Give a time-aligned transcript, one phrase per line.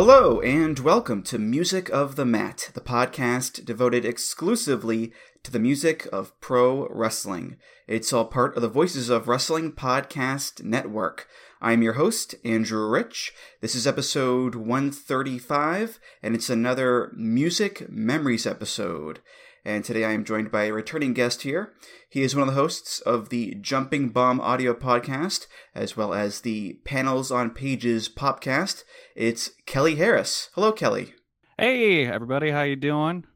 [0.00, 5.12] Hello, and welcome to Music of the Mat, the podcast devoted exclusively
[5.42, 7.56] to the music of pro wrestling.
[7.88, 11.26] It's all part of the Voices of Wrestling Podcast Network.
[11.60, 13.32] I'm your host, Andrew Rich.
[13.60, 19.18] This is episode 135, and it's another Music Memories episode.
[19.68, 21.74] And today I am joined by a returning guest here.
[22.08, 26.40] He is one of the hosts of the Jumping Bomb audio podcast, as well as
[26.40, 28.84] the Panels on Pages popcast.
[29.14, 30.48] It's Kelly Harris.
[30.54, 31.12] Hello, Kelly.
[31.58, 33.26] Hey, everybody, how you doing?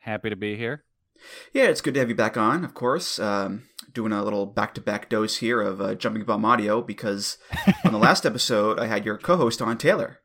[0.00, 0.82] Happy to be here.
[1.52, 3.20] Yeah, it's good to have you back on, of course.
[3.20, 7.38] Um, doing a little back-to-back dose here of uh, Jumping Bomb audio because
[7.84, 10.18] on the last episode I had your co-host on Taylor.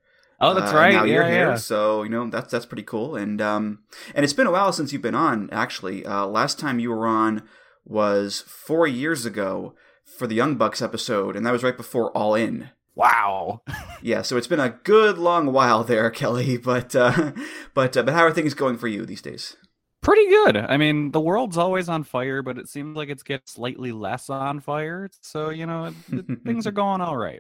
[0.44, 0.94] Oh, that's Uh, right.
[0.94, 1.56] Now yeah, you're here, yeah.
[1.56, 3.16] so you know that's that's pretty cool.
[3.16, 3.80] And um,
[4.14, 5.50] and it's been a while since you've been on.
[5.52, 7.44] Actually, uh, last time you were on
[7.86, 9.76] was four years ago
[10.18, 12.70] for the Young Bucks episode, and that was right before All In.
[12.96, 13.62] Wow.
[14.06, 16.58] Yeah, so it's been a good long while there, Kelly.
[16.58, 17.32] But uh,
[17.74, 19.56] but uh, but how are things going for you these days?
[20.02, 20.58] Pretty good.
[20.58, 24.30] I mean, the world's always on fire, but it seems like it's getting slightly less
[24.30, 25.10] on fire.
[25.22, 27.40] So, you know, it, things are going all right.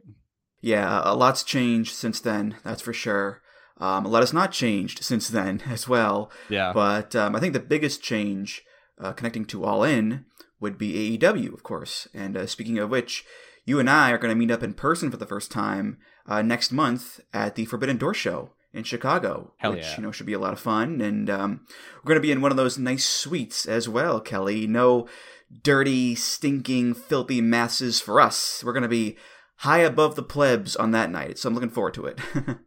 [0.63, 2.55] Yeah, a lot's changed since then.
[2.63, 3.41] That's for sure.
[3.79, 6.31] Um, a lot has not changed since then as well.
[6.47, 6.71] Yeah.
[6.73, 8.63] But um, I think the biggest change
[8.97, 10.23] uh, connecting to All In
[10.61, 12.07] would be AEW, of course.
[12.13, 13.25] And uh, speaking of which,
[13.65, 15.97] you and I are going to meet up in person for the first time
[16.27, 19.95] uh, next month at the Forbidden Door Show in Chicago, Hell which yeah.
[19.97, 21.01] you know should be a lot of fun.
[21.01, 21.65] And um,
[21.97, 24.65] we're going to be in one of those nice suites as well, Kelly.
[24.65, 25.09] No
[25.61, 28.63] dirty, stinking, filthy masses for us.
[28.63, 29.17] We're going to be
[29.57, 32.19] high above the plebs on that night, so I'm looking forward to it.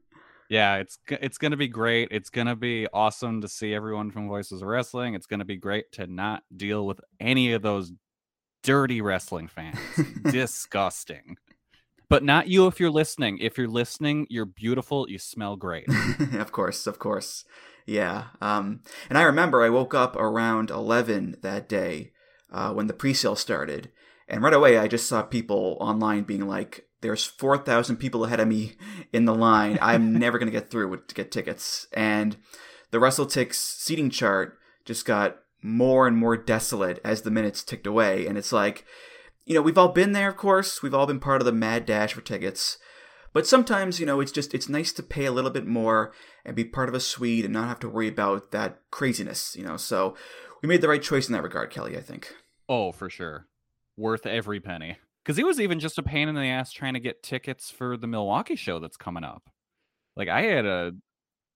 [0.48, 2.08] Yeah, it's it's going to be great.
[2.10, 5.14] It's going to be awesome to see everyone from Voices of Wrestling.
[5.14, 7.92] It's going to be great to not deal with any of those
[8.62, 9.78] dirty wrestling fans.
[10.22, 11.36] Disgusting.
[12.08, 13.38] But not you if you're listening.
[13.38, 15.08] If you're listening, you're beautiful.
[15.08, 15.86] You smell great.
[16.34, 17.44] of course, of course.
[17.84, 18.26] Yeah.
[18.40, 22.12] Um, and I remember I woke up around 11 that day
[22.52, 23.90] uh, when the pre sale started.
[24.28, 28.48] And right away, I just saw people online being like, there's 4,000 people ahead of
[28.48, 28.76] me
[29.12, 29.78] in the line.
[29.80, 31.86] I'm never going to get through to get tickets.
[31.92, 32.36] And
[32.90, 37.86] the Russell WrestleTix seating chart just got more and more desolate as the minutes ticked
[37.86, 38.26] away.
[38.26, 38.84] And it's like,
[39.44, 40.82] you know, we've all been there, of course.
[40.82, 42.78] We've all been part of the mad dash for tickets.
[43.32, 46.12] But sometimes, you know, it's just it's nice to pay a little bit more
[46.44, 49.62] and be part of a suite and not have to worry about that craziness, you
[49.62, 49.76] know.
[49.76, 50.16] So
[50.62, 52.34] we made the right choice in that regard, Kelly, I think.
[52.68, 53.46] Oh, for sure.
[53.96, 54.98] Worth every penny.
[55.24, 57.96] Because it was even just a pain in the ass trying to get tickets for
[57.96, 59.50] the Milwaukee show that's coming up.
[60.14, 60.92] Like I had a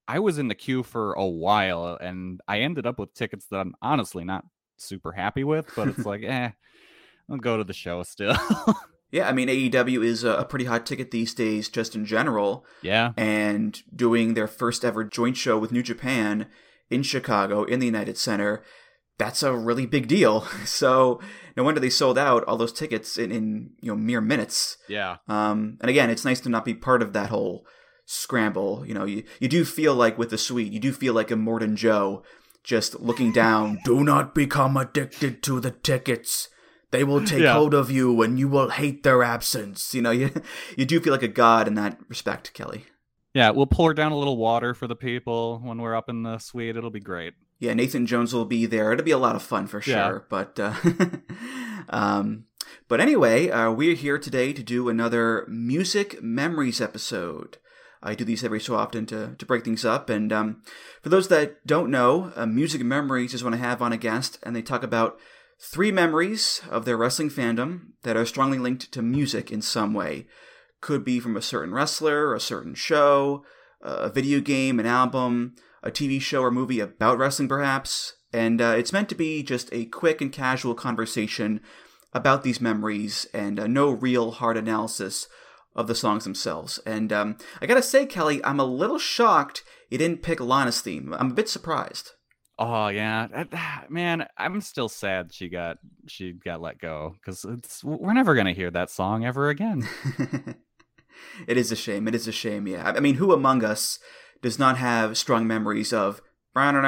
[0.09, 3.61] I was in the queue for a while and I ended up with tickets that
[3.61, 4.45] I'm honestly not
[4.77, 6.51] super happy with, but it's like, eh,
[7.31, 8.37] I'll go to the show still.
[9.12, 12.65] Yeah, I mean AEW is a, a pretty hot ticket these days just in general
[12.81, 13.12] yeah.
[13.17, 16.47] and doing their first ever joint show with New Japan
[16.91, 18.62] in Chicago in the United Center,
[19.20, 20.47] that's a really big deal.
[20.64, 21.20] So
[21.56, 24.76] no wonder they sold out all those tickets in, in you know mere minutes.
[24.88, 25.16] Yeah.
[25.28, 27.66] Um, and again, it's nice to not be part of that whole
[28.06, 28.84] scramble.
[28.86, 31.75] You know, you, you do feel like with the suite, you do feel like Immortan
[31.76, 32.22] Joe
[32.64, 33.78] just looking down.
[33.84, 36.48] do not become addicted to the tickets.
[36.91, 37.53] They will take Yeah.
[37.54, 39.94] hold of you and you will hate their absence.
[39.94, 40.30] You know, you,
[40.76, 42.86] you do feel like a god in that respect, Kelly.
[43.34, 46.38] Yeah, we'll pour down a little water for the people when we're up in the
[46.38, 46.76] suite.
[46.76, 47.34] It'll be great.
[47.60, 48.91] Yeah, Nathan Jones will be there.
[48.91, 49.94] It'll be a lot of fun for sure.
[49.94, 50.19] Yeah.
[50.28, 50.75] But uh,
[51.91, 52.47] um,
[52.88, 57.59] but anyway, uh, we're here today to do another music memories episode.
[58.03, 60.09] I do these every so often to, to break things up.
[60.09, 60.62] And um,
[61.03, 64.38] for those that don't know, uh, music memories is when I have on a guest
[64.42, 65.21] and they talk about
[65.60, 70.27] three memories of their wrestling fandom that are strongly linked to music in some way.
[70.80, 73.45] Could be from a certain wrestler, a certain show,
[73.83, 78.15] a video game, an album, a TV show or movie about wrestling, perhaps.
[78.32, 81.60] And uh, it's meant to be just a quick and casual conversation
[82.12, 85.28] about these memories and uh, no real hard analysis
[85.74, 86.78] of the songs themselves.
[86.84, 91.12] And um, I gotta say, Kelly, I'm a little shocked you didn't pick Lana's theme.
[91.12, 92.12] I'm a bit surprised.
[92.59, 93.26] Oh yeah,
[93.88, 98.53] man, I'm still sad she got she got let go because it's we're never gonna
[98.53, 99.88] hear that song ever again.
[101.48, 102.06] it is a shame.
[102.06, 102.68] It is a shame.
[102.68, 102.92] Yeah.
[102.94, 103.98] I mean, who among us
[104.42, 106.21] does not have strong memories of
[106.57, 106.83] I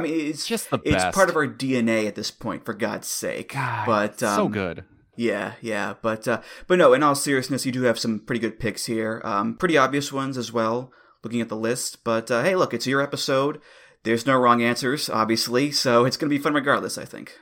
[0.00, 1.06] mean, it's Just the best.
[1.06, 3.52] it's part of our DNA at this point, for God's sake.
[3.52, 4.84] God, but um, so good.
[5.16, 6.94] Yeah, yeah, but uh, but no.
[6.94, 9.20] In all seriousness, you do have some pretty good picks here.
[9.24, 10.92] Um, pretty obvious ones as well.
[11.22, 13.60] Looking at the list, but uh, hey, look, it's your episode.
[14.04, 16.96] There's no wrong answers, obviously, so it's gonna be fun regardless.
[16.96, 17.32] I think.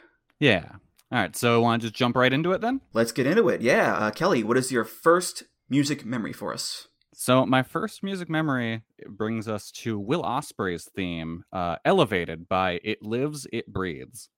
[0.41, 0.65] Yeah.
[1.13, 1.37] All right.
[1.37, 2.81] So want to just jump right into it then?
[2.95, 3.61] Let's get into it.
[3.61, 6.89] Yeah, uh, Kelly, what is your first music memory for us?
[7.15, 13.03] So my first music memory brings us to Will Ospreay's theme, uh, "Elevated" by It
[13.03, 14.29] Lives, It Breathes.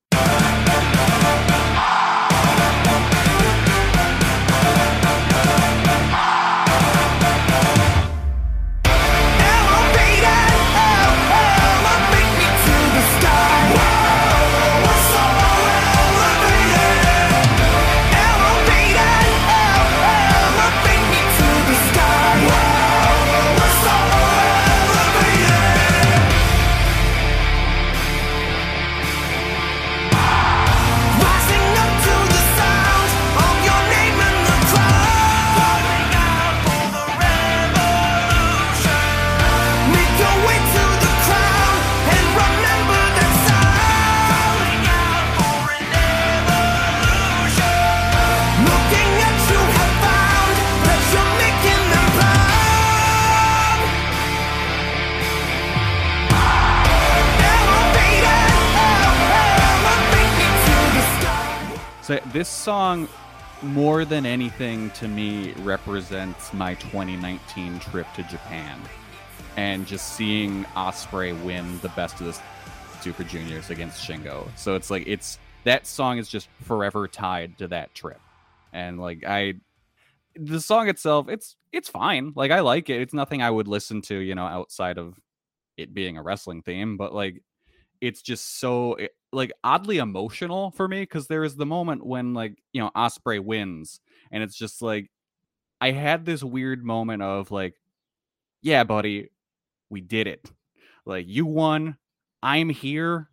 [62.09, 63.07] So this song,
[63.61, 68.81] more than anything to me, represents my 2019 trip to Japan,
[69.59, 72.41] and just seeing Ospreay win the best of the
[73.03, 74.49] Super Juniors against Shingo.
[74.57, 78.23] So it's like it's that song is just forever tied to that trip,
[78.73, 79.57] and like I,
[80.35, 82.33] the song itself, it's it's fine.
[82.35, 83.03] Like I like it.
[83.03, 85.21] It's nothing I would listen to, you know, outside of
[85.77, 87.43] it being a wrestling theme, but like
[88.01, 92.35] it's just so it- like oddly emotional for me because there is the moment when
[92.35, 95.11] like you know Ospreay wins and it's just like
[95.81, 97.75] I had this weird moment of like
[98.63, 99.29] yeah buddy
[99.91, 100.51] we did it.
[101.05, 101.97] Like you won.
[102.43, 103.29] I'm here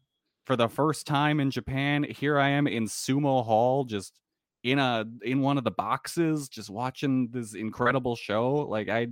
[0.46, 2.04] for the first time in Japan.
[2.04, 4.20] Here I am in Sumo Hall just
[4.64, 8.66] in a in one of the boxes just watching this incredible show.
[8.70, 9.08] Like I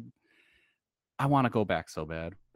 [1.20, 2.34] I want to go back so bad.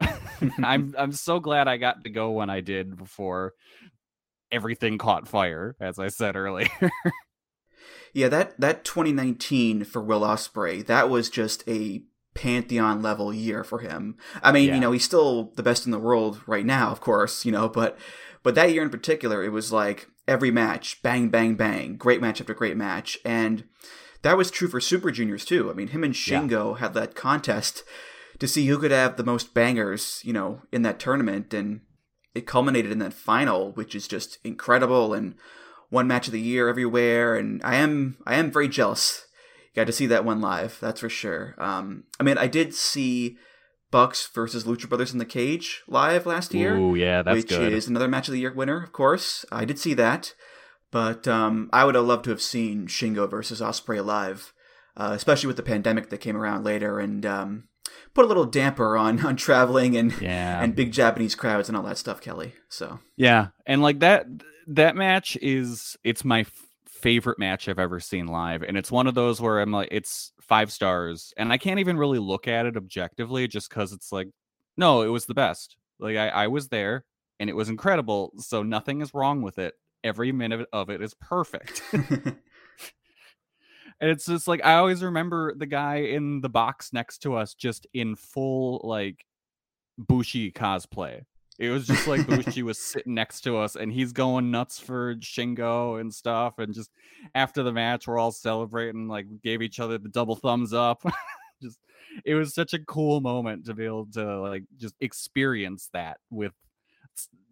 [0.62, 3.54] I'm I'm so glad I got to go when I did before
[4.52, 6.68] everything caught fire, as I said earlier.
[8.14, 12.02] Yeah, that that 2019 for Will Ospreay, that was just a
[12.34, 14.16] pantheon level year for him.
[14.42, 14.74] I mean, Yeah.
[14.76, 17.68] you know, he's still the best in the world right now, of course, you know,
[17.68, 17.98] but
[18.42, 22.40] but that year in particular, it was like every match, bang, bang, bang, great match
[22.40, 23.64] after great match, and
[24.22, 25.70] that was true for Super Juniors too.
[25.70, 26.40] I mean, him and Yeah.
[26.40, 27.84] Shingo had that contest
[28.38, 31.80] to see who could have the most bangers, you know, in that tournament, and
[32.34, 35.34] it culminated in that final, which is just incredible and
[35.90, 37.36] one match of the year everywhere.
[37.36, 39.26] And I am I am very jealous.
[39.74, 41.54] Got to see that one live, that's for sure.
[41.58, 43.36] Um, I mean, I did see
[43.90, 47.72] Bucks versus Lucha Brothers in the Cage live last year Ooh, yeah, that's which good.
[47.72, 49.44] is another match of the year winner, of course.
[49.52, 50.34] I did see that,
[50.90, 54.52] but um, I would have loved to have seen Shingo versus Ospreay live,
[54.96, 57.68] uh, especially with the pandemic that came around later and um,
[58.14, 60.62] put a little damper on on traveling and Yeah.
[60.62, 62.54] and big Japanese crowds and all that stuff, Kelly.
[62.68, 64.26] So Yeah, and like that
[64.68, 66.52] that match is it's my f-
[66.86, 70.32] favorite match I've ever seen live, and it's one of those where I'm like, it's
[70.40, 74.28] five stars, and I can't even really look at it objectively just because it's like,
[74.76, 75.76] no, it was the best.
[75.98, 77.04] Like I, I was there,
[77.40, 79.74] and it was incredible, so nothing is wrong with it.
[80.04, 81.82] Every minute of it is perfect.
[84.00, 87.54] And it's just like I always remember the guy in the box next to us
[87.54, 89.24] just in full like
[89.98, 91.22] Bushi cosplay.
[91.58, 95.16] It was just like Bushi was sitting next to us and he's going nuts for
[95.16, 96.58] Shingo and stuff.
[96.58, 96.90] And just
[97.34, 101.02] after the match, we're all celebrating, like gave each other the double thumbs up.
[101.62, 101.80] just
[102.24, 106.52] it was such a cool moment to be able to like just experience that with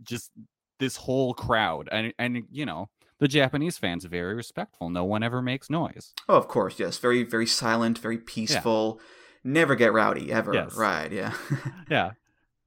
[0.05, 0.31] just
[0.79, 1.89] this whole crowd.
[1.91, 4.91] And and you know, the Japanese fans are very respectful.
[4.91, 6.13] No one ever makes noise.
[6.29, 9.01] oh, of course, yes, very very silent, very peaceful.
[9.45, 10.53] Never get rowdy ever.
[10.53, 10.75] Yes.
[10.77, 11.13] Right?
[11.13, 11.33] Yeah.
[11.91, 12.13] yeah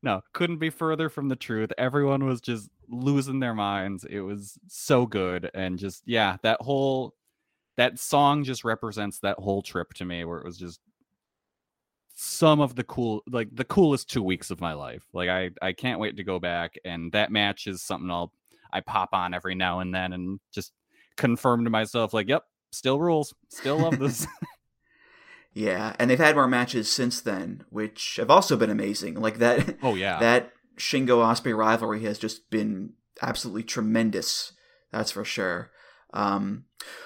[0.02, 4.58] no couldn't be further from the truth everyone was just losing their minds it was
[4.68, 7.14] so good and just yeah that whole
[7.78, 10.80] that song just represents that whole trip to me where it was just
[12.16, 15.72] some of the cool like the coolest two weeks of my life like i i
[15.72, 18.34] can't wait to go back and that match is something i'll
[18.72, 20.72] i pop on every now and then and just
[21.18, 24.28] confirm to myself like yep still rules still love this
[25.54, 29.16] Yeah, and they've had more matches since then, which have also been amazing.
[29.16, 29.78] Like that.
[29.82, 30.20] Oh yeah.
[30.20, 34.54] that Shingo Ospreay rivalry has just been absolutely tremendous.
[34.92, 35.72] That's for sure.
[36.14, 36.66] Um,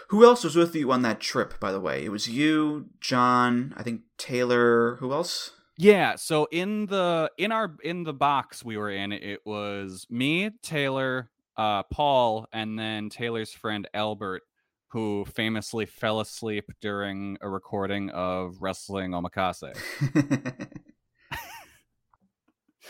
[0.10, 1.60] who else was with you on that trip?
[1.60, 3.74] By the way, it was you, John.
[3.76, 4.98] I think Taylor.
[4.98, 5.52] Who else?
[5.78, 10.52] Yeah, so in the in our in the box we were in, it was me,
[10.62, 14.44] Taylor, uh, Paul, and then Taylor's friend Albert,
[14.90, 19.74] who famously fell asleep during a recording of Wrestling Omakase.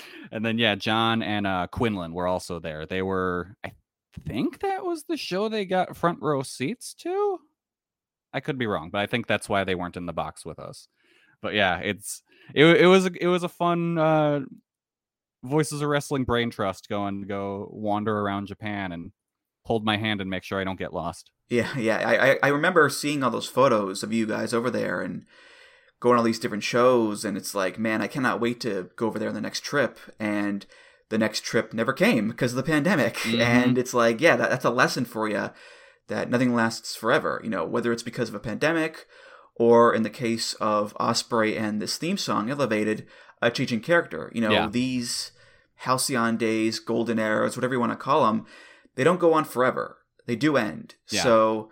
[0.31, 2.85] and then yeah, John and uh, Quinlan were also there.
[2.85, 3.71] They were, I
[4.27, 7.39] think that was the show they got front row seats to.
[8.33, 10.59] I could be wrong, but I think that's why they weren't in the box with
[10.59, 10.87] us.
[11.41, 14.41] But yeah, it's it, it was it was a fun uh,
[15.43, 19.11] voices of wrestling brain trust going to go wander around Japan and
[19.65, 21.31] hold my hand and make sure I don't get lost.
[21.49, 21.97] Yeah, yeah.
[21.97, 25.25] I, I, I remember seeing all those photos of you guys over there and
[25.99, 29.07] going to all these different shows, and it's like, man, I cannot wait to go
[29.07, 29.99] over there on the next trip.
[30.19, 30.65] And
[31.09, 33.15] the next trip never came because of the pandemic.
[33.17, 33.39] Mhm.
[33.39, 35.51] And it's like, yeah, that, that's a lesson for you
[36.07, 37.39] that nothing lasts forever.
[37.43, 39.05] You know, whether it's because of a pandemic
[39.55, 43.05] or in the case of Ospreay and this theme song, Elevated,
[43.47, 44.31] a changing character.
[44.33, 44.67] You know, Yeah.
[44.69, 45.31] these
[45.75, 48.45] halcyon days, golden eras, whatever you want to call them,
[48.95, 49.97] they don't go on forever.
[50.25, 50.95] They do end.
[51.11, 51.23] Yeah.
[51.23, 51.71] So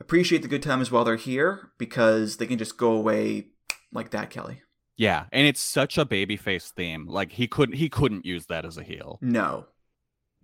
[0.00, 3.48] appreciate the good times while they're here because they can just go away
[3.92, 4.62] like that, Kelly.
[4.96, 7.06] Yeah, and it's such a babyface theme.
[7.06, 9.18] Like he couldn't he couldn't use that as a heel.
[9.22, 9.66] No.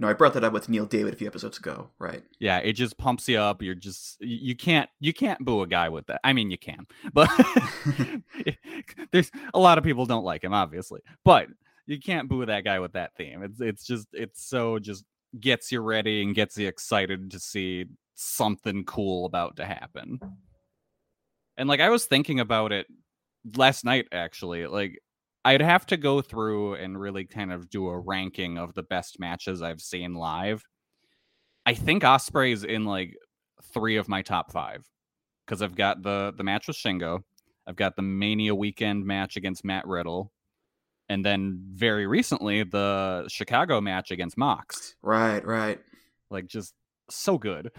[0.01, 2.23] No, I brought that up with Neil David a few episodes ago, right?
[2.39, 3.63] Yeah, it just pumps you up.
[3.63, 6.21] You're just you can't you can't boo a guy with that.
[6.23, 7.29] I mean, you can, but
[9.13, 11.01] there's a lot of people don't like him, obviously.
[11.25, 11.49] But
[11.87, 13.43] you can't boo that guy with that theme.
[13.43, 15.05] It's it's just it's so just
[15.41, 20.21] gets you ready and gets you excited to see something cool about to happen.
[21.57, 22.87] And like I was thinking about it
[23.57, 25.01] last night actually, like
[25.49, 29.19] I'd have to go through and really kind of do a ranking of the best
[29.19, 30.63] matches I've seen live.
[31.65, 33.17] I think Ospreay's in like
[33.73, 34.85] three of my top five
[35.47, 37.21] because I've got the the match with Shingo,
[37.67, 40.33] I've got the Mania weekend match against Matt Riddle,
[41.09, 44.97] and then very recently the Chicago match against Mox.
[45.03, 45.81] Right, right.
[46.31, 46.75] Like just
[47.09, 47.71] so good.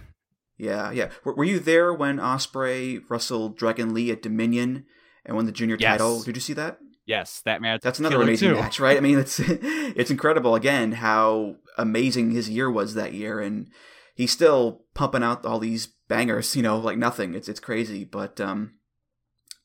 [0.57, 1.09] Yeah, yeah.
[1.23, 4.85] Were, were you there when Ospreay wrestled Dragon Lee at Dominion
[5.23, 5.91] and won the junior Yes.
[5.99, 6.23] title?
[6.23, 6.79] Did you see that?
[7.09, 7.81] Yes, that match.
[7.81, 8.55] That's another amazing too.
[8.61, 8.95] match, right?
[8.95, 13.71] I mean, it's it's incredible again how amazing his year was that year, and
[14.13, 17.33] he's still pumping out all these bangers, you know, like nothing.
[17.33, 18.75] It's it's crazy, but um,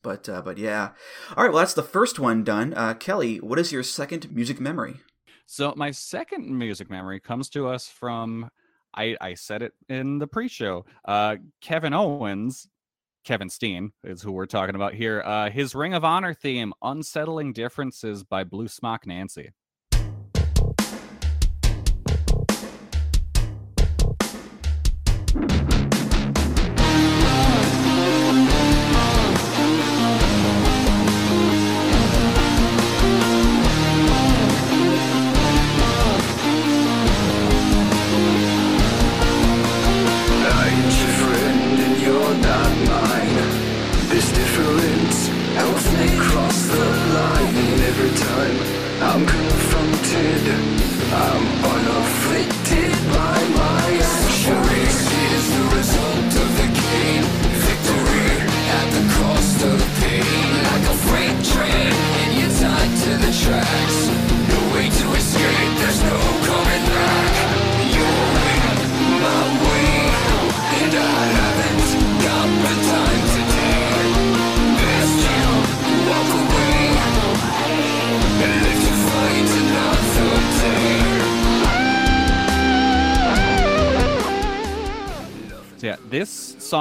[0.03, 0.93] but uh, but yeah.
[1.37, 2.73] All right, well, that's the first one done.
[2.73, 5.03] Uh, Kelly, what is your second music memory?
[5.45, 8.49] So my second music memory comes to us from
[8.97, 10.87] I I said it in the pre-show.
[11.05, 12.69] Uh Kevin Owens,
[13.25, 15.23] Kevin Steen is who we're talking about here.
[15.25, 19.51] Uh his Ring of Honor theme, Unsettling Differences by Blue Smock Nancy.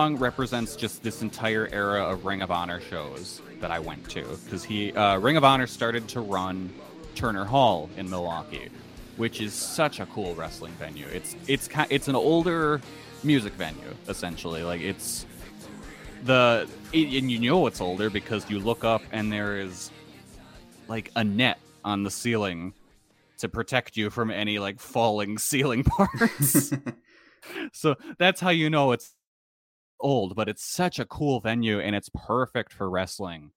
[0.04, 4.26] Song represents just this entire era of Ring of Honor shows that I went to
[4.44, 6.74] because he uh, Ring of Honor started to run
[7.16, 8.68] Turner Hall in Milwaukee,
[9.16, 11.06] which is such a cool wrestling venue.
[11.08, 12.82] It's it's it's an older
[13.24, 14.62] music venue essentially.
[14.64, 15.26] Like it's
[16.26, 19.90] the it, and you know it's older because you look up and there is
[20.90, 22.74] like a net on the ceiling
[23.38, 26.74] to protect you from any like falling ceiling parts.
[27.72, 29.14] so that's how you know it's
[30.04, 33.52] old, but it's such a cool venue and it's perfect for wrestling.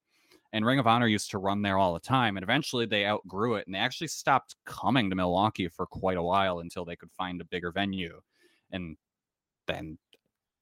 [0.53, 3.55] And Ring of Honor used to run there all the time, and eventually they outgrew
[3.55, 7.11] it and they actually stopped coming to Milwaukee for quite a while until they could
[7.11, 8.21] find a bigger venue.
[8.71, 8.97] And
[9.67, 9.97] then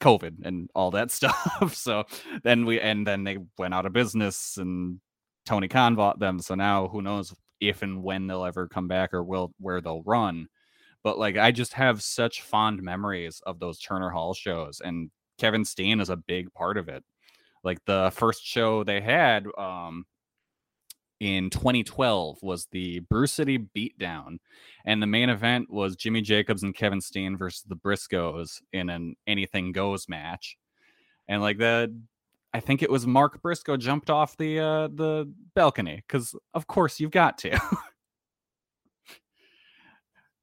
[0.02, 1.76] COVID and all that stuff.
[1.76, 2.04] so
[2.44, 5.00] then we and then they went out of business and
[5.46, 6.40] Tony Khan bought them.
[6.40, 10.04] So now who knows if and when they'll ever come back or will where they'll
[10.04, 10.48] run.
[11.04, 15.66] But like I just have such fond memories of those Turner Hall shows and Kevin
[15.66, 17.04] Steen is a big part of it.
[17.64, 20.06] Like the first show they had um
[21.20, 24.38] in 2012 was the Brew City Beatdown,
[24.86, 29.16] and the main event was Jimmy Jacobs and Kevin Steen versus the Briscoes in an
[29.26, 30.58] Anything Goes match,
[31.28, 31.96] and like the,
[32.54, 37.00] I think it was Mark Briscoe jumped off the uh, the balcony because of course
[37.00, 37.60] you've got to.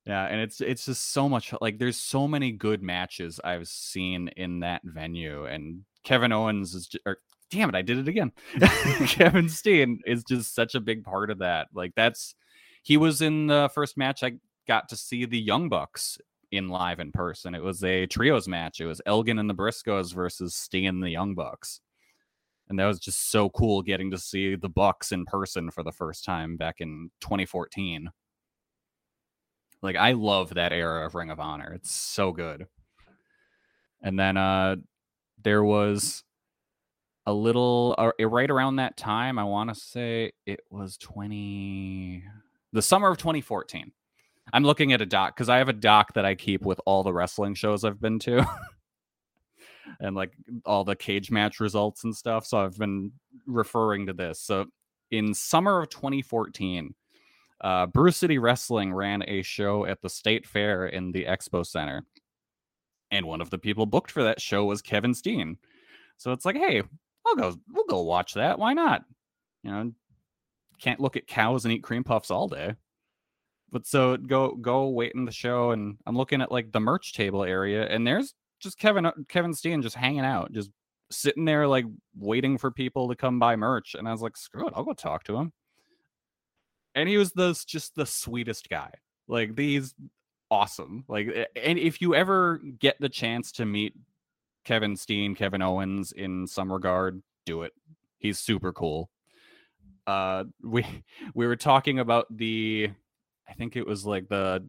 [0.07, 4.29] yeah, and it's it's just so much like there's so many good matches I've seen
[4.37, 7.19] in that venue, and Kevin Owens is or
[7.51, 8.33] damn it, I did it again.
[9.07, 11.69] Kevin Steen is just such a big part of that.
[11.73, 12.35] Like that's
[12.83, 14.33] he was in the first match I
[14.67, 16.19] got to see the Young Bucks
[16.51, 17.55] in live in person.
[17.55, 18.81] It was a trios match.
[18.81, 21.81] It was Elgin and the Briscoes versus Steen and the Young Bucks.
[22.69, 25.93] And that was just so cool getting to see the Bucks in person for the
[25.93, 28.11] first time back in 2014.
[29.83, 31.73] Like I love that era of Ring of Honor.
[31.75, 32.67] It's so good.
[34.03, 34.77] And then uh
[35.43, 36.25] there was
[37.27, 42.25] a little uh, right around that time i want to say it was 20
[42.73, 43.93] the summer of 2014
[44.53, 47.03] i'm looking at a doc because i have a doc that i keep with all
[47.03, 48.45] the wrestling shows i've been to
[50.01, 50.33] and like
[50.65, 53.13] all the cage match results and stuff so i've been
[53.47, 54.67] referring to this so
[55.11, 56.95] in summer of 2014
[57.63, 62.05] uh, City Wrestling ran a show at the State Fair in the Expo Center.
[63.11, 65.59] And one of the people booked for that show was Kevin Steen.
[66.17, 66.83] So it's like, hey,
[67.27, 67.55] I'll go.
[67.71, 68.59] We'll go watch that.
[68.59, 69.05] Why not?
[69.63, 69.93] You know,
[70.81, 72.75] can't look at cows and eat cream puffs all day.
[73.71, 77.13] But so go go wait in the show, and I'm looking at like the merch
[77.13, 80.71] table area, and there's just Kevin uh, Kevin Steen just hanging out, just
[81.11, 81.87] sitting there like
[82.19, 83.95] waiting for people to come buy merch.
[83.95, 85.53] And I was like, screw it, I'll go talk to him.
[86.95, 87.33] And he was
[87.65, 88.91] just the sweetest guy.
[89.29, 89.95] Like these
[90.51, 91.05] awesome.
[91.09, 93.95] Like and if you ever get the chance to meet
[94.65, 97.73] Kevin Steen, Kevin Owens in some regard, do it.
[98.19, 99.11] He's super cool.
[100.07, 100.85] Uh we
[101.35, 102.91] we were talking about the
[103.49, 104.69] I think it was like the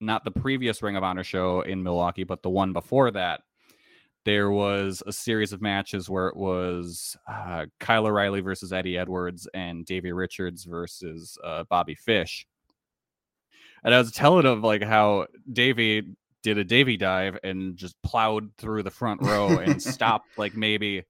[0.00, 3.40] not the previous Ring of Honor show in Milwaukee, but the one before that.
[4.28, 9.48] There was a series of matches where it was uh, Kyle O'Reilly versus Eddie Edwards
[9.54, 12.46] and Davey Richards versus uh, Bobby Fish.
[13.82, 16.08] And I was telling him like how Davey
[16.42, 21.04] did a Davy dive and just plowed through the front row and stopped like maybe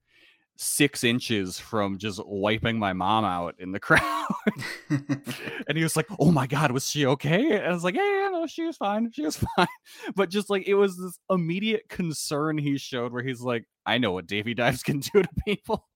[0.58, 4.26] six inches from just wiping my mom out in the crowd.
[4.90, 7.52] and he was like, Oh my God, was she okay?
[7.56, 9.10] And I was like, Yeah, yeah, no, she was fine.
[9.12, 9.68] She was fine.
[10.14, 14.12] But just like it was this immediate concern he showed where he's like, I know
[14.12, 15.86] what Davy dives can do to people.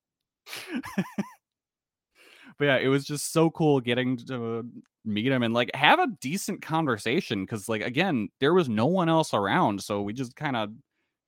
[2.59, 4.63] but yeah, it was just so cool getting to uh,
[5.05, 9.09] meet him and like have a decent conversation because like again there was no one
[9.09, 10.71] else around so we just kind of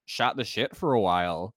[0.06, 1.52] shot the shit for a while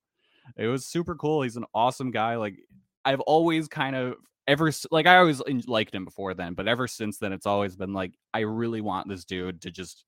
[0.55, 2.57] it was super cool he's an awesome guy like
[3.05, 4.15] i've always kind of
[4.47, 7.93] ever like i always liked him before then but ever since then it's always been
[7.93, 10.05] like i really want this dude to just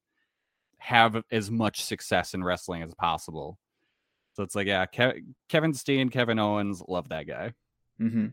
[0.77, 3.57] have as much success in wrestling as possible
[4.33, 7.53] so it's like yeah Ke- kevin steen kevin owens love that guy
[7.99, 8.27] mm-hmm.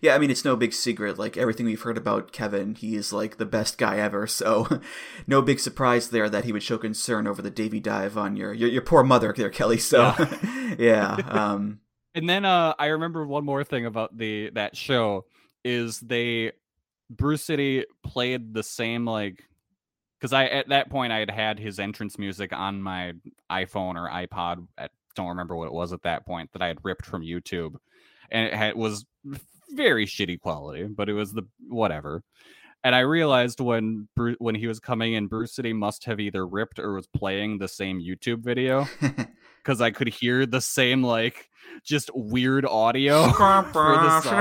[0.00, 1.18] Yeah, I mean, it's no big secret.
[1.18, 4.26] Like everything we've heard about Kevin, he is like the best guy ever.
[4.38, 4.80] So,
[5.26, 8.52] no big surprise there that he would show concern over the Davy dive on your
[8.52, 9.78] your, your poor mother there, Kelly.
[9.78, 10.74] So, yeah.
[10.78, 11.80] yeah um...
[12.14, 15.24] And then uh, I remember one more thing about the that show
[15.64, 16.52] is they
[17.10, 19.44] Brew City played the same like
[20.18, 23.12] because I at that point I had had his entrance music on my
[23.50, 24.66] iPhone or iPod.
[24.76, 27.76] I don't remember what it was at that point that I had ripped from YouTube,
[28.30, 29.04] and it had, was
[29.78, 32.22] very shitty quality, but it was the whatever.
[32.84, 36.46] And I realized when Bruce, when he was coming in, Brew City must have either
[36.46, 38.86] ripped or was playing the same YouTube video
[39.62, 41.48] because I could hear the same like
[41.84, 43.30] just weird audio
[43.72, 44.32] for the song.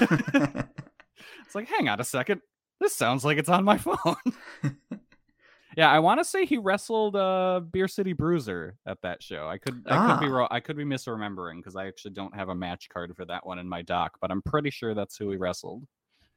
[1.44, 2.40] it's like, hang on a second,
[2.80, 4.16] this sounds like it's on my phone.
[5.76, 9.48] Yeah, I want to say he wrestled uh Beer City Bruiser at that show.
[9.48, 10.16] I could I ah.
[10.16, 10.34] could be ah.
[10.34, 10.48] wrong.
[10.50, 13.58] I could be misremembering because I actually don't have a match card for that one
[13.58, 15.86] in my doc, but I'm pretty sure that's who he wrestled.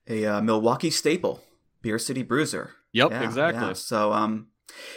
[0.08, 1.42] A uh, Milwaukee staple,
[1.82, 2.72] Beer City Bruiser.
[2.92, 3.68] Yep, yeah, exactly.
[3.68, 3.74] Yeah.
[3.74, 4.48] So um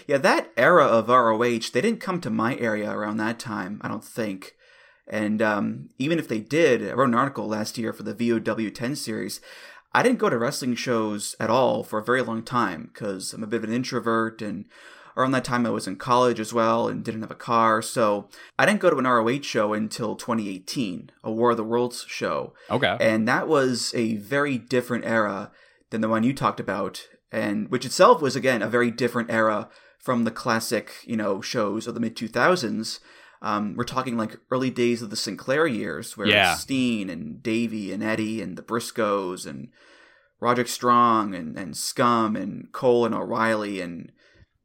[0.06, 3.88] yeah, that era of ROH, they didn't come to my area around that time, I
[3.88, 4.54] don't think.
[5.08, 8.70] And um, even if they did, I wrote an article last year for the VOW
[8.70, 9.40] 10 series.
[9.96, 13.42] I didn't go to wrestling shows at all for a very long time because I'm
[13.42, 14.66] a bit of an introvert and
[15.16, 18.28] around that time I was in college as well and didn't have a car, so
[18.58, 22.52] I didn't go to an ROH show until 2018, a War of the Worlds show.
[22.70, 22.94] Okay.
[23.00, 25.50] And that was a very different era
[25.88, 29.70] than the one you talked about, and which itself was again a very different era
[29.98, 33.00] from the classic, you know, shows of the mid 2000s.
[33.42, 36.54] Um, we're talking like early days of the Sinclair years, where Yeah.
[36.54, 39.68] Steen and Davey and Eddie and the Briscoes and
[40.40, 44.12] Roderick Strong and, and Scum and Cole and O'Reilly and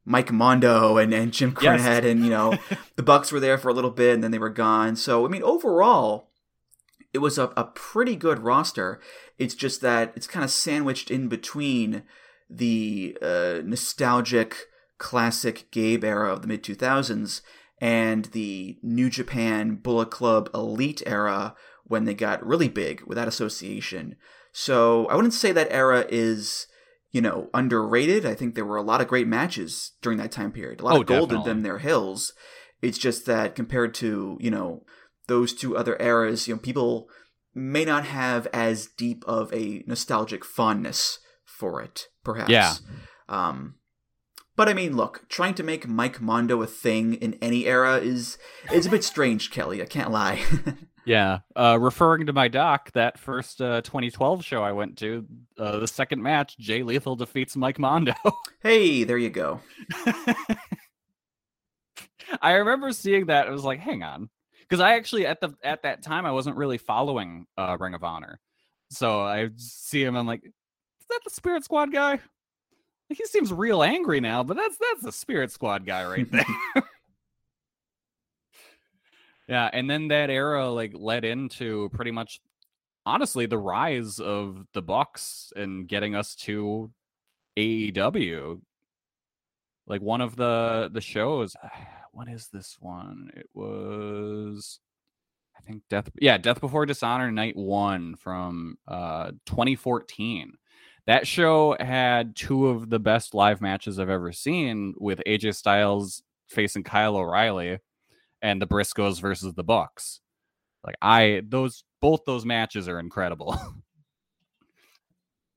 [0.04, 1.80] Mike Mondo and, and Jim Yes.
[1.80, 2.58] Cornette and you know
[2.96, 4.96] the Bucks were there for a little bit and then they were gone.
[4.96, 6.28] So I mean overall
[7.12, 8.98] it was a, a pretty good roster.
[9.38, 12.02] It's just that it's kind of sandwiched in between
[12.48, 14.56] the uh, nostalgic
[14.98, 17.40] classic Gabe era of the mid 2000s
[17.82, 23.26] and the New Japan Bullet Club Elite era when they got really big with that
[23.26, 24.14] association.
[24.52, 26.68] So I wouldn't say that era is,
[27.10, 28.24] you know, underrated.
[28.24, 30.80] I think there were a lot of great matches during that time period.
[30.80, 32.32] A lot Oh, of gold in them their hills.
[32.80, 34.84] It's just that compared to, you know,
[35.26, 37.08] those two other eras, you know, people
[37.52, 42.50] may not have as deep of a nostalgic fondness for it, perhaps.
[42.50, 42.74] Yeah.
[43.28, 43.74] Um,
[44.56, 48.38] but I mean, look, trying to make Mike Mondo a thing in any era is
[48.72, 49.82] is a bit strange, Kelly.
[49.82, 50.42] I can't lie.
[51.04, 51.40] Yeah.
[51.56, 55.26] Uh, referring to my doc, that first uh, 2012 show I went to,
[55.58, 58.14] uh, the second match, Jay Lethal defeats Mike Mondo.
[58.62, 59.60] hey, there you go.
[62.40, 63.46] I remember seeing that.
[63.46, 66.56] It was like, hang on, because I actually at the at that time I wasn't
[66.56, 68.40] really following uh, Ring of Honor,
[68.90, 70.16] so I see him.
[70.16, 72.20] I'm like, is that the Spirit Squad guy?
[73.08, 76.44] He seems real angry now, but that's that's the Spirit Squad guy right there.
[79.48, 82.40] yeah, and then that era like led into pretty much,
[83.04, 86.90] honestly, the rise of the Bucks and getting us to
[87.58, 88.60] AEW
[89.86, 91.56] like one of the the shows
[92.12, 93.30] what is this one?
[93.36, 94.80] It was
[95.56, 100.54] i think death yeah death before dishonor night one from uh 2014
[101.06, 106.22] that show had two of the best live matches i've ever seen with aj styles
[106.48, 107.78] facing kyle o'reilly
[108.40, 110.20] and the briscoes versus the bucks
[110.84, 113.58] like i those both those matches are incredible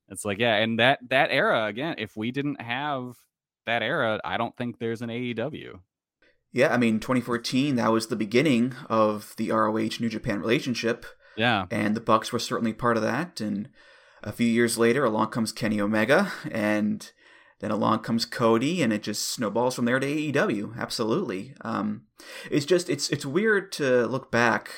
[0.10, 3.16] it's like yeah and that that era again if we didn't have
[3.66, 5.80] that era, I don't think there's an AEW.
[6.54, 11.66] Yeah, I mean, 2014, that was the beginning of the ROH New Japan relationship, Yeah.
[11.72, 13.42] and the Bucks were certainly part of that.
[13.42, 13.70] And
[14.26, 17.10] a few years later, along comes Kenny Omega, and
[17.60, 20.78] then along comes Cody, and it just snowballs from there to AEW.
[20.78, 21.54] Absolutely.
[21.62, 22.04] Um,
[22.52, 24.72] it's just it's it's weird to look back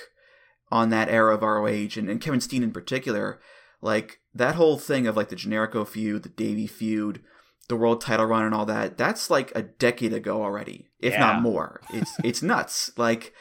[0.71, 3.39] on that era of ROH and, and Kevin Steen in particular,
[3.81, 7.21] like that whole thing of like the Generico feud, the Davey feud,
[7.69, 11.19] the world title run and all that, that's like a decade ago already, if Yeah.
[11.21, 11.81] not more.
[11.93, 12.91] It's it's nuts.
[12.97, 13.33] Like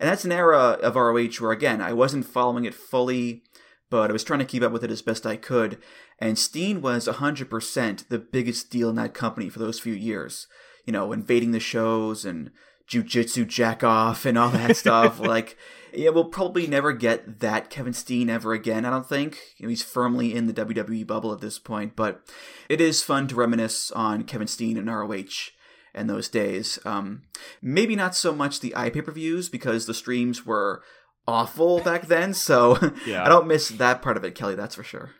[0.00, 3.42] and that's an era of ROH where again, I wasn't following it fully,
[3.90, 5.78] but I was trying to keep up with it as best I could.
[6.18, 10.46] And Steen was 100% the biggest deal in that company for those few years.
[10.84, 12.50] You know, invading the shows and
[12.88, 15.20] jujitsu jack off and all that stuff.
[15.28, 15.56] Like,
[15.92, 19.38] yeah, we'll probably never get that Kevin Steen ever again, I don't think.
[19.56, 22.22] You know, he's firmly in the WWE bubble at this point, but
[22.68, 25.50] it is fun to reminisce on Kevin Steen and ROH
[25.94, 26.78] and those days.
[26.84, 27.22] Um,
[27.60, 30.82] maybe not so much the iPay per views because the streams were
[31.28, 33.24] awful back then, so Yeah.
[33.24, 35.10] I don't miss that part of it, Kelly, that's for sure.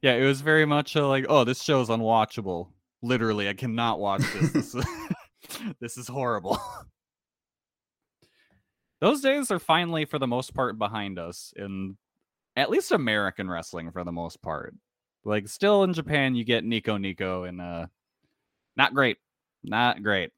[0.00, 2.68] Yeah, it was very much uh, like, oh, this show's unwatchable.
[3.02, 4.52] Literally, I cannot watch this.
[4.52, 4.86] This is,
[5.80, 6.58] this is horrible.
[9.00, 11.96] Those days are finally, for the most part, behind us in
[12.56, 14.74] at least American wrestling for the most part.
[15.24, 17.86] Like, still in Japan, you get Nico Nico, and uh,
[18.76, 19.18] not great.
[19.62, 20.30] Not great.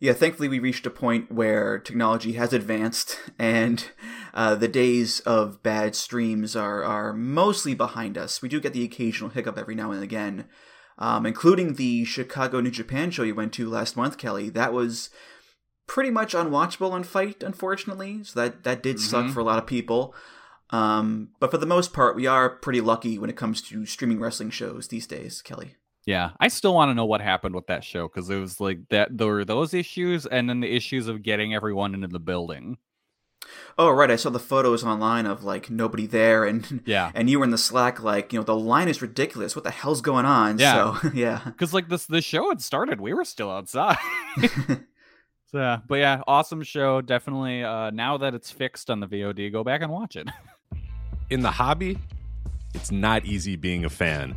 [0.00, 3.84] Yeah, thankfully we reached a point where technology has advanced, and
[4.34, 8.42] uh, the days of bad streams are are mostly behind us.
[8.42, 10.46] We do get the occasional hiccup every now and again,
[10.98, 14.48] um, including the Chicago New Japan show you went to last month, Kelly.
[14.50, 15.10] That was
[15.86, 18.24] pretty much unwatchable on FITE, unfortunately.
[18.24, 19.32] So that that did suck Mhm.
[19.34, 20.14] for a lot of people.
[20.70, 24.18] Um, but for the most part, we are pretty lucky when it comes to streaming
[24.18, 25.76] wrestling shows these days, Kelly.
[26.06, 28.88] Yeah, I still want to know what happened with that show because it was like
[28.90, 29.16] that.
[29.18, 32.78] There were those issues, and then the issues of getting everyone into the building.
[33.78, 37.10] Oh right, I saw the photos online of like nobody there, and Yeah.
[37.14, 39.54] and you were in the Slack like you know the line is ridiculous.
[39.56, 40.58] What the hell's going on?
[40.58, 40.98] Yeah.
[41.00, 43.98] So yeah, because like this the show had started we were still outside
[44.40, 49.52] so yeah but yeah awesome show definitely uh now that it's fixed on the vod
[49.52, 50.28] go back and watch it
[51.30, 51.98] In the hobby,
[52.74, 54.36] it's not easy being a fan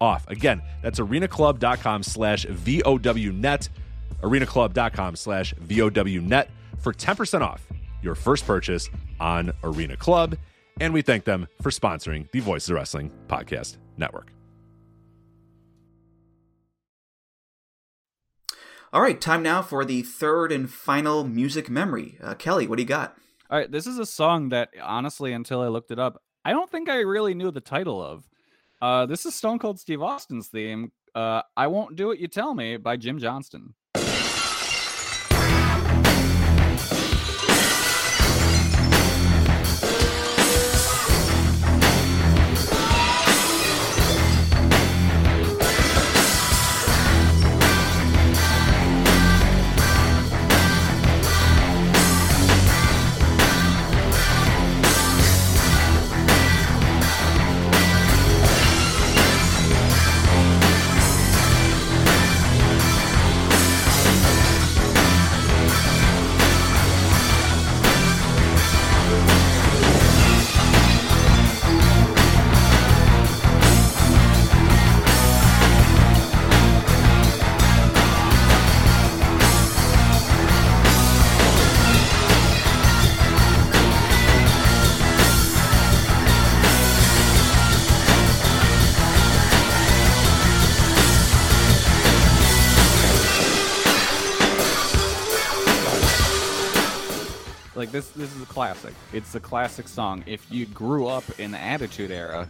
[0.00, 0.26] off.
[0.28, 3.68] Again, that's arenaclub.com slash VOWnet,
[4.22, 7.66] arenaclub.com slash VOWnet for 10% off
[8.02, 8.88] your first purchase
[9.20, 10.36] on Arena Club.
[10.80, 14.32] And we thank them for sponsoring the Voices of Wrestling Podcast Network.
[18.90, 22.16] All right, time now for the third and final music memory.
[22.22, 23.18] Uh, Kelly, what do you got?
[23.50, 26.70] All right, this is a song that honestly, until I looked it up, I don't
[26.70, 28.28] think I really knew the title of.
[28.80, 30.92] Uh, this is Stone Cold Steve Austin's theme.
[31.14, 33.74] Uh, I won't do what you tell me by Jim Johnston.
[97.98, 98.94] This, this is a classic.
[99.12, 100.22] It's a classic song.
[100.24, 102.48] If you grew up in the Attitude Era,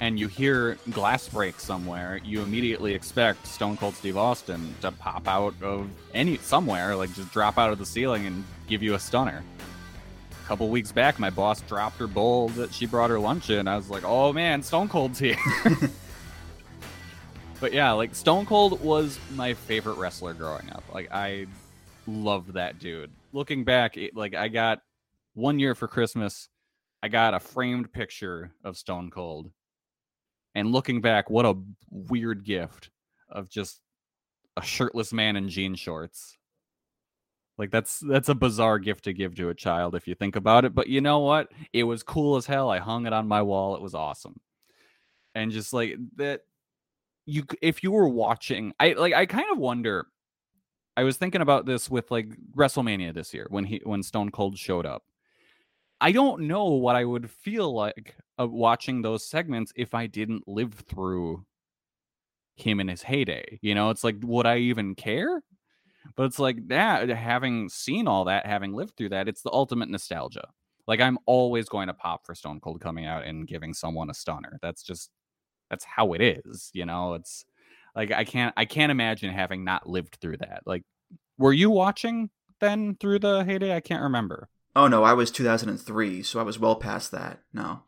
[0.00, 5.26] and you hear glass break somewhere, you immediately expect Stone Cold Steve Austin to pop
[5.28, 8.98] out of any somewhere, like just drop out of the ceiling and give you a
[8.98, 9.42] stunner.
[10.32, 13.66] A couple weeks back, my boss dropped her bowl that she brought her lunch in.
[13.68, 15.38] I was like, "Oh man, Stone Cold's here."
[17.60, 20.82] but yeah, like Stone Cold was my favorite wrestler growing up.
[20.92, 21.46] Like I
[22.06, 23.10] loved that dude.
[23.32, 24.80] Looking back, it, like I got
[25.34, 26.48] one year for Christmas,
[27.02, 29.50] I got a framed picture of Stone Cold.
[30.54, 31.56] And looking back, what a
[31.90, 32.90] weird gift
[33.28, 33.80] of just
[34.56, 36.36] a shirtless man in jean shorts.
[37.58, 40.64] Like that's that's a bizarre gift to give to a child if you think about
[40.64, 41.48] it, but you know what?
[41.72, 42.70] It was cool as hell.
[42.70, 43.76] I hung it on my wall.
[43.76, 44.40] It was awesome.
[45.34, 46.42] And just like that
[47.26, 50.06] you if you were watching, I like I kind of wonder
[50.96, 54.58] I was thinking about this with like WrestleMania this year when he when Stone Cold
[54.58, 55.04] showed up.
[56.00, 60.48] I don't know what I would feel like uh, watching those segments if I didn't
[60.48, 61.44] live through
[62.56, 63.58] him in his heyday.
[63.62, 65.42] You know, it's like, would I even care?
[66.16, 69.88] But it's like that, having seen all that, having lived through that, it's the ultimate
[69.88, 70.48] nostalgia.
[70.86, 74.14] Like I'm always going to pop for Stone Cold coming out and giving someone a
[74.14, 74.58] stunner.
[74.60, 75.10] That's just
[75.70, 77.14] that's how it is, you know.
[77.14, 77.44] It's
[77.94, 80.62] like I can't I can't imagine having not lived through that.
[80.66, 80.82] Like
[81.38, 83.74] were you watching then through the heyday?
[83.74, 84.48] I can't remember.
[84.74, 87.40] Oh no, I was 2003, so I was well past that.
[87.52, 87.82] No.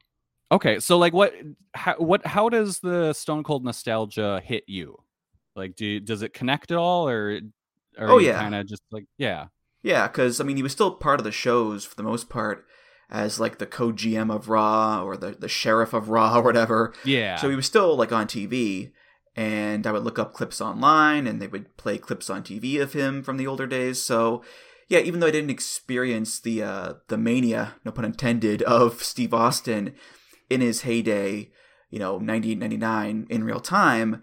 [0.53, 1.33] Okay, so like what
[1.75, 4.99] how what how does the Stone Cold nostalgia hit you?
[5.57, 7.41] Like do you, does it connect at all or
[7.99, 8.39] or Oh, yeah.
[8.41, 9.47] kind of just like yeah.
[9.83, 12.65] Yeah, because I mean, he was still part of the shows for the most part,
[13.11, 16.93] as like the co-GM of Raw or the the sheriff of Raw or whatever.
[17.05, 17.37] Yeah.
[17.37, 18.93] So he was still like on TV,
[19.37, 22.93] and I would look up clips online, and they would play clips on TV of
[22.93, 24.03] him from the older days.
[24.03, 24.43] So
[24.89, 29.35] yeah, even though I didn't experience the uh, the mania, no pun intended, of Steve
[29.35, 29.95] Austin
[30.51, 31.51] in his heyday,
[31.91, 34.23] you know, 98, 99 in real time,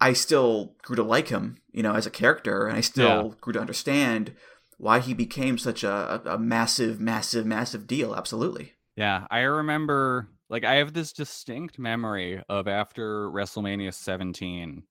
[0.00, 3.34] I still grew to like him, you know, as a character, and I still Yeah.
[3.40, 4.34] grew to understand
[4.78, 8.16] why he became such a, a, a massive, massive, massive deal.
[8.16, 8.72] Absolutely.
[8.96, 14.82] Yeah, I remember like I have this distinct memory of after WrestleMania 17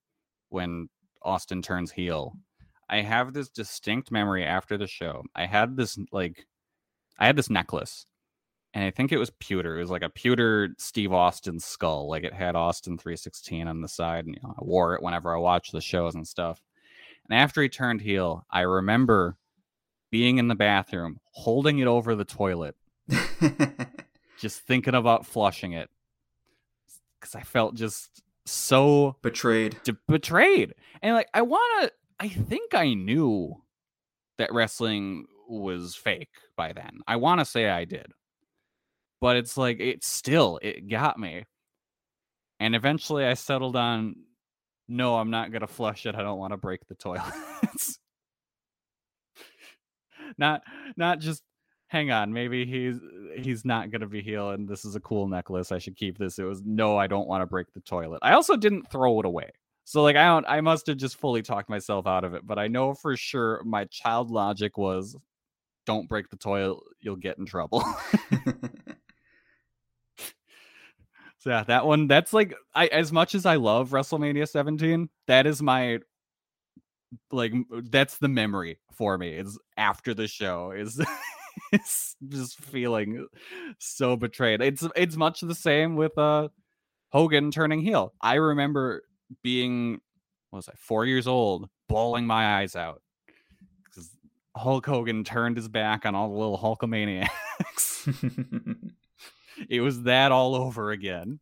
[0.49, 0.89] when
[1.21, 2.33] Austin turns heel.
[2.89, 5.23] I have this distinct memory after the show.
[5.35, 6.45] I had this like
[7.19, 8.07] I had this necklace
[8.73, 9.77] and I think it was pewter.
[9.77, 12.09] It was like a pewter Steve Austin skull.
[12.09, 15.33] Like it had Austin 316 on the side and you know, I wore it whenever
[15.33, 16.61] I watched the shows and stuff.
[17.29, 19.37] And after he turned heel, I remember
[20.09, 22.75] being in the bathroom, holding it over the toilet
[24.39, 25.89] just thinking about flushing it
[27.19, 29.78] because I felt just so Betrayed.
[29.84, 30.74] de- betrayed.
[31.02, 33.62] And like, I want to, I think I knew
[34.38, 37.00] that wrestling was fake by then.
[37.08, 38.08] I want to say I did,
[39.19, 41.45] but it's like, it still, it got me.
[42.60, 44.15] And eventually I settled on,
[44.88, 46.15] no, I'm not going to flush it.
[46.15, 48.00] I don't want to break the toilets.
[50.38, 50.62] not,
[50.97, 51.43] not just
[51.91, 53.01] hang on maybe he's
[53.36, 56.39] he's not gonna be heel and this is a cool necklace i should keep this.
[56.39, 58.19] It was no i don't want to break the toilet.
[58.21, 59.51] I also didn't throw it away.
[59.84, 62.58] So like i don't i must have just fully talked myself out of it but
[62.58, 65.17] i know for sure my child logic was
[65.86, 67.84] don't break the toilet you'll get in trouble.
[71.39, 75.47] So yeah that one that's like i as much as i love wrestlemania 17 that
[75.47, 75.97] is my
[77.32, 77.51] like
[77.86, 81.01] that's the memory for me It's after the show is
[81.71, 83.27] it's just feeling
[83.79, 86.47] so betrayed it's it's much the same with uh
[87.09, 89.03] hogan turning heel i remember
[89.41, 89.99] being
[90.49, 93.01] what was i four years old bawling my eyes out
[93.83, 94.09] because
[94.55, 97.29] hulk hogan turned his back on all the little hulkamaniacs
[99.69, 101.39] it was that all over again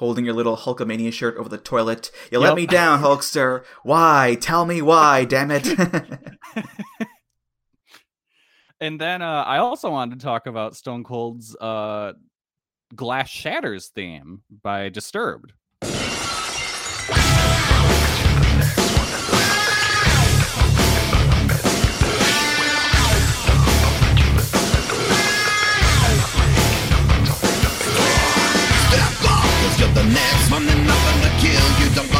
[0.00, 2.10] Holding your little Hulkamania shirt over the toilet.
[2.32, 3.64] You let me down, Hulkster.
[3.82, 4.38] Why?
[4.40, 5.68] Tell me why, damn it.
[8.82, 12.14] And then uh, I also wanted to talk about Stone Cold's uh,
[12.94, 15.52] Glass Shatters theme by Disturbed.
[29.60, 32.19] Cause you're the next one and I'm gonna kill you Don't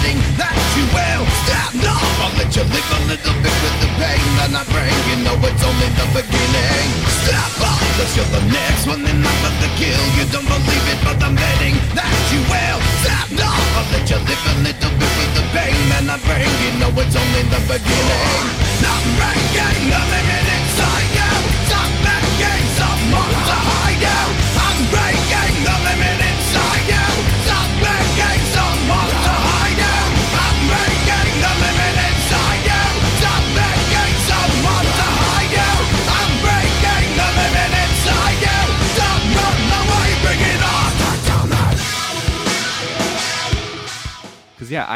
[0.00, 1.24] betting that you will.
[1.44, 4.96] Stop, no I'll let you live a little bit with the pain that I bring.
[5.08, 6.88] You know it's only the beginning.
[7.24, 10.02] Stop off Cause you're the next one and I'm gonna kill.
[10.16, 12.80] You Don't believe it but I'm betting that you will.
[13.04, 16.50] Stop, no I'll let you live a little bit with the pain that I bring.
[16.64, 18.44] You know it's only the beginning.
[18.80, 20.49] Not breaking the limit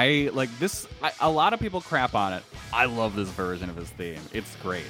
[0.05, 0.87] I like this.
[1.03, 2.43] I, a lot of people crap on it.
[2.75, 4.21] I love this version of his theme.
[4.35, 4.85] It's great.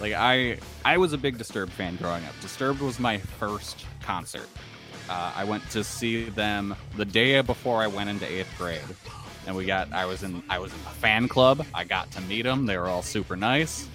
[0.00, 0.56] Like I,
[0.86, 2.32] I was a big Disturbed fan growing up.
[2.40, 4.48] Disturbed was my first concert.
[5.10, 8.80] Uh, I went to see them the day before I went into eighth grade,
[9.46, 9.92] and we got.
[9.92, 10.42] I was in.
[10.48, 11.66] I was in the fan club.
[11.74, 12.64] I got to meet them.
[12.64, 13.86] They were all super nice.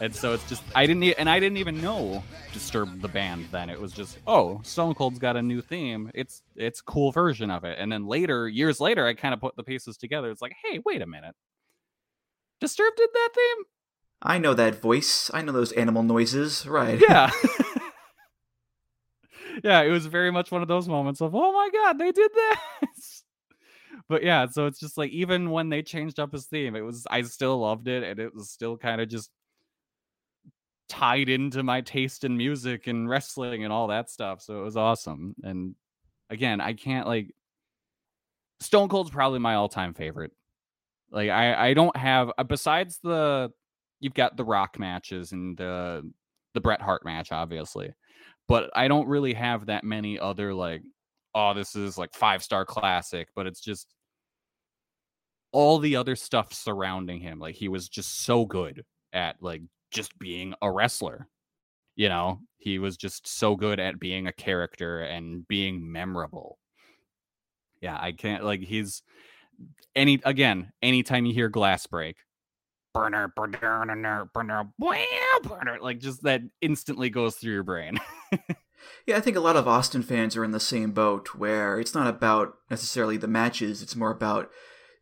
[0.00, 2.22] And so it's just I didn't e- and I didn't even know
[2.52, 3.68] Disturbed the band then.
[3.70, 6.10] It was just oh Stone Cold's got a new theme.
[6.14, 7.78] It's it's cool version of it.
[7.78, 10.30] And then later, years later, I kind of put the pieces together.
[10.30, 11.34] It's like hey wait a minute,
[12.60, 13.64] Disturbed did that theme.
[14.20, 15.30] I know that voice.
[15.32, 16.66] I know those animal noises.
[16.66, 17.00] Right.
[17.00, 17.30] Yeah.
[19.64, 22.30] yeah, it was very much one of those moments of, oh my god, they did
[22.32, 23.24] this.
[24.08, 27.06] But yeah, so it's just like even when they changed up his theme, it was
[27.10, 29.30] I still loved it and it was still kind of just
[30.88, 34.40] tied into my taste in music and wrestling and all that stuff.
[34.42, 35.34] So it was awesome.
[35.42, 35.74] And
[36.30, 37.34] again, I can't like
[38.60, 40.32] Stone Cold's probably my all-time favorite.
[41.10, 43.50] Like I I don't have uh, besides the
[44.00, 46.10] you've got the Rock matches and the
[46.54, 47.92] the Bret Hart match obviously.
[48.46, 50.82] But I don't really have that many other like
[51.34, 53.94] oh this is like five-star classic, but it's just
[55.52, 57.38] all the other stuff surrounding him.
[57.38, 61.28] Like he was just so good at like just being a wrestler.
[61.96, 66.58] You know, he was just so good at being a character and being memorable.
[67.80, 69.02] Yeah, I can't like he's
[69.96, 72.16] any again, anytime you hear glass break,
[72.94, 74.72] burner, burner, burner, burner,
[75.42, 77.98] burner, like just that instantly goes through your brain.
[79.06, 81.94] Yeah, I think a lot of Austin fans are in the same boat where it's
[81.94, 84.50] not about necessarily the matches, it's more about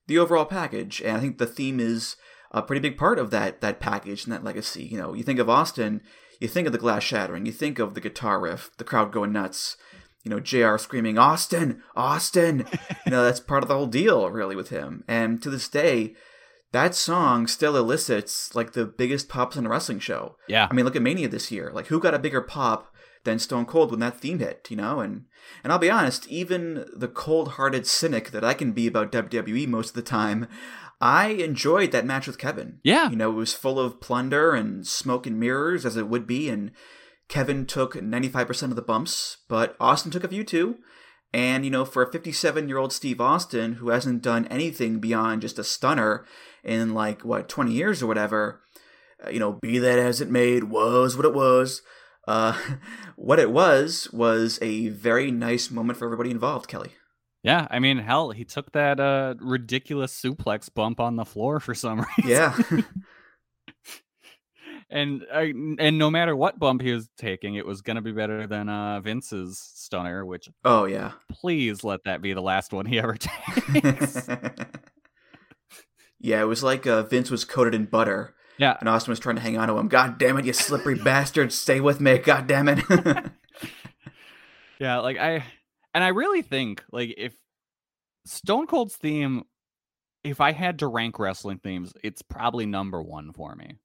[0.07, 1.01] the overall package.
[1.03, 2.17] And I think the theme is
[2.57, 4.85] a pretty big part of that that package and that legacy.
[4.85, 6.01] You know, you think of Austin,
[6.41, 9.33] you think of the glass shattering, you think of the guitar riff, the crowd going
[9.33, 9.77] nuts.
[10.25, 12.67] You know, JR screaming, Austin, Austin.
[13.07, 15.05] you know, that's part of the whole deal, really, with him.
[15.07, 16.17] And to this day,
[16.73, 20.35] that song still elicits like the biggest pops in a wrestling show.
[20.49, 20.67] Yeah.
[20.69, 21.71] I mean, look at Mania this year.
[21.73, 22.93] Like, who got a bigger pop
[23.23, 24.67] than Stone Cold when that theme hit?
[24.69, 25.27] You know, and
[25.63, 29.91] and I'll be honest, even the cold-hearted cynic that I can be about WWE most
[29.91, 30.49] of the time,
[31.01, 32.81] I enjoyed that match with Kevin.
[32.83, 33.11] Yeah.
[33.11, 36.49] You know, it was full of plunder and smoke and mirrors, as it would be,
[36.49, 36.71] and
[37.29, 40.77] Kevin took 95% of the bumps, but Austin took a few too.
[41.33, 45.43] And, you know, for a 57 year old Steve Austin who hasn't done anything beyond
[45.43, 46.25] just a stunner
[46.65, 48.63] in like, what, 20 years or whatever,
[49.25, 51.83] uh, you know, be that as it made, was what it was.
[52.27, 52.59] Uh,
[53.17, 56.93] what it was, was a very nice moment for everybody involved, Kelly.
[57.47, 61.77] Yeah, I mean, hell, he took that uh ridiculous suplex bump on the floor for
[61.77, 62.29] some reason.
[62.29, 62.59] Yeah.
[64.91, 68.49] and I, and no matter what bump he was taking, it was gonna be better
[68.49, 70.27] than uh Vince's stunner.
[70.27, 71.13] Which oh, yeah.
[71.31, 74.29] please let that be the last one he ever takes.
[76.19, 78.35] yeah, it was like uh, Vince was coated in butter.
[78.59, 79.87] yeah, And Austin was trying to hang on to him.
[79.87, 81.53] God damn it, you slippery bastard.
[81.53, 82.19] Stay with me.
[82.19, 82.81] God damn it.
[84.81, 84.99] yeah.
[84.99, 85.45] Like I
[85.97, 87.33] and I really think like if
[88.27, 89.45] Stone Cold's theme,
[90.23, 93.79] if I had to rank wrestling themes, it's probably number one for me.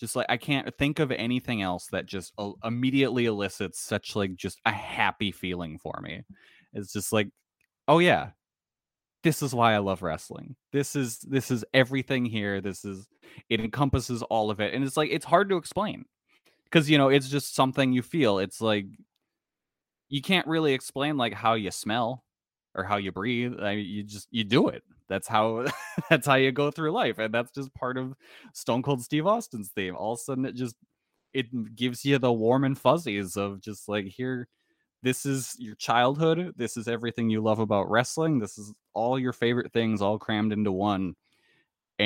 [0.00, 4.34] Just like I can't think of anything else that just uh, immediately elicits such like
[4.34, 6.24] just a happy feeling for me.
[6.72, 7.28] It's just like,
[7.86, 8.30] oh yeah,
[9.22, 10.56] this is why I love wrestling.
[10.72, 12.60] This is this is everything here.
[12.60, 13.06] This is
[13.48, 16.04] it encompasses all of it, and it's like it's hard to explain
[16.64, 18.40] because you know it's just something you feel.
[18.40, 18.86] It's like
[20.12, 22.24] you can't really explain like how you smell
[22.76, 23.54] or how you breathe.
[23.60, 24.84] I mean, you just you do it.
[25.10, 25.66] That's how
[26.10, 28.14] that's how you go through life, and that's just part of
[28.54, 29.96] Stone Cold Steve Austin's theme.
[29.96, 30.76] All of a sudden, it just
[31.34, 34.48] it gives you the warm and fuzzies of just like here.
[35.02, 36.54] This is your childhood.
[36.56, 38.40] This is everything you love about wrestling.
[38.40, 41.14] This is all your favorite things all crammed into one.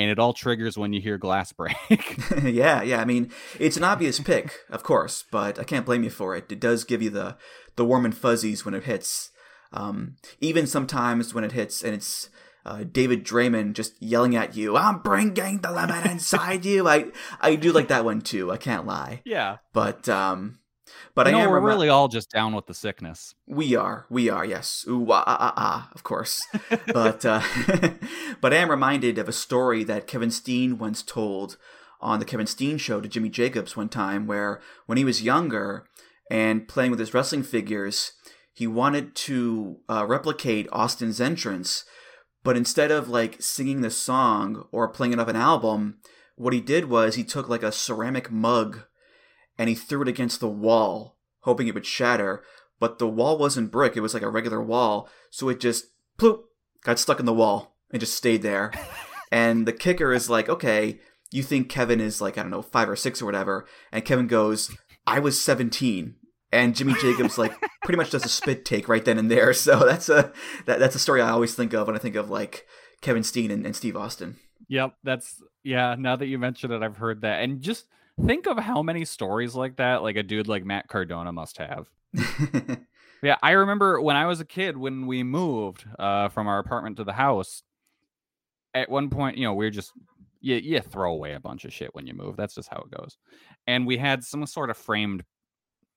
[0.01, 1.75] And it all triggers when you hear glass break.
[2.43, 3.01] yeah, yeah.
[3.01, 6.51] I mean, it's an obvious pick, of course, but I can't blame you for it.
[6.51, 7.37] It does give you the
[7.75, 9.31] the warm and fuzzies when it hits.
[9.73, 12.29] Um, even sometimes when it hits and it's
[12.65, 17.07] uh, David Draiman just yelling at you, "I'm bringing the lemon inside you." I
[17.39, 18.51] I do like that one too.
[18.51, 19.21] I can't lie.
[19.25, 19.57] yeah.
[19.73, 20.59] But um,
[21.15, 23.35] but I I know am we're remi- really all just down with the sickness.
[23.45, 24.85] We are, we are, yes.
[24.87, 26.41] Ooh, ah, ah, ah, ah, of course.
[26.93, 27.41] but uh,
[28.41, 31.57] but I am reminded of a story that Kevin Steen once told
[31.99, 35.87] on the Kevin Steen show to Jimmy Jacobs one time, where when he was younger
[36.29, 38.13] and playing with his wrestling figures,
[38.53, 41.85] he wanted to uh, replicate Austin's entrance,
[42.43, 45.99] but instead of like singing the song or playing it off an album,
[46.35, 48.85] what he did was he took like a ceramic mug
[49.57, 52.43] and he threw it against the wall, hoping it would shatter.
[52.79, 55.85] But the wall wasn't brick; it was like a regular wall, so it just
[56.17, 56.41] ploop
[56.83, 58.71] got stuck in the wall and just stayed there.
[59.31, 60.99] and the kicker is like, okay,
[61.31, 64.27] you think Kevin is like I don't know five or six or whatever, and Kevin
[64.27, 66.15] goes, I was seventeen.
[66.49, 67.53] And Jimmy Jacobs like
[67.83, 69.53] pretty much does a spit take right then and there.
[69.53, 70.31] So that's a
[70.65, 72.65] that, that's a story I always think of when I think of like
[73.01, 74.37] Kevin Steen and, and Steve Austin.
[74.69, 75.95] Yep, that's yeah.
[75.97, 77.85] Now that you mention it, I've heard that, and just
[78.25, 81.87] think of how many stories like that, like a dude like Matt Cardona must have.
[83.23, 86.97] Yeah, I remember when I was a kid when we moved uh, from our apartment
[86.97, 87.63] to the house.
[88.73, 89.91] At one point, you know, we were just
[90.39, 92.37] you you throw away a bunch of shit when you move.
[92.37, 93.17] That's just how it goes.
[93.65, 95.23] And we had some sort of framed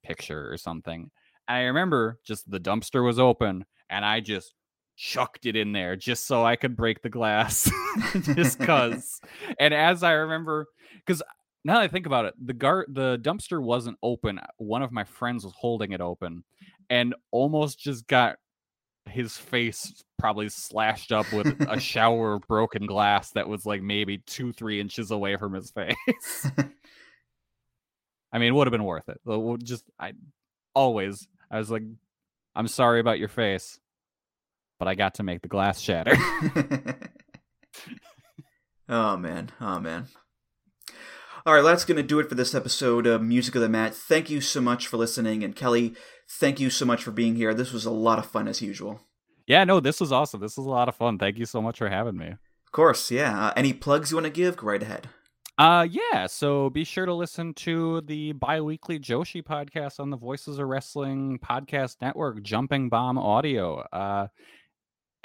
[0.03, 1.11] picture or something.
[1.47, 4.55] And I remember just the dumpster was open and I just
[4.97, 7.71] chucked it in there just so I could break the glass
[8.23, 9.21] just cuz.
[9.61, 10.69] and as I remember
[11.07, 11.23] cuz
[11.65, 14.39] now that I think about it, the gar- the dumpster wasn't open.
[14.39, 16.45] Uh, one of my friends was holding it open
[16.89, 18.37] and almost just got
[19.07, 24.19] his face probably slashed up with a shower of broken glass that was like maybe
[24.19, 26.47] two, three inches away from his face.
[28.33, 29.21] I mean, it would have been worth it.
[29.65, 30.13] Just I
[30.75, 31.83] always I was like,
[32.55, 33.81] I'm sorry about your face,
[34.79, 36.17] but I got to make the glass shatter.
[38.89, 40.07] oh man, oh man.
[41.47, 43.95] All right, that's going to do it for this episode of Music of the Mat.
[43.95, 45.43] Thank you so much for listening.
[45.43, 45.95] And Kelly,
[46.29, 47.55] thank you so much for being here.
[47.55, 49.01] This was a lot of fun as usual.
[49.47, 50.41] yeah, no, this was awesome.
[50.41, 51.19] This was a lot of fun.
[51.19, 52.29] Thank you so much for having me.
[52.29, 53.47] Of course, yeah.
[53.47, 54.57] Uh, any plugs you want to give?
[54.59, 55.09] Go right ahead.
[55.59, 60.59] Uh yeah, so be sure to listen to the bi-weekly Joshi podcast on the Voices
[60.59, 63.81] of Wrestling podcast network, Jumping Bomb Audio.
[63.93, 64.29] Uh